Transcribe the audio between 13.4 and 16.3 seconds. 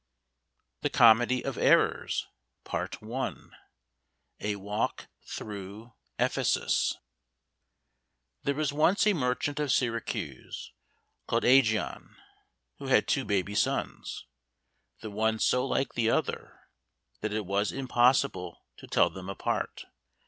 sons, the one so like the